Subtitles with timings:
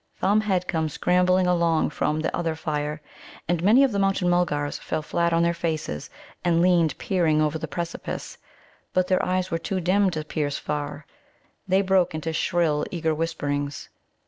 [0.17, 3.03] Thumb had come scrambling along from the other fire,
[3.47, 6.09] and many of the Mountain mulgars fell flat on their faces,
[6.43, 8.39] and leaned peering over the precipice.
[8.93, 11.05] But their eyes were too dim to pierce far.
[11.67, 13.89] They broke into shrill, eager whisperings.